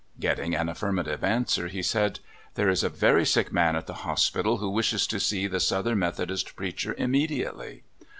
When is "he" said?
1.67-1.83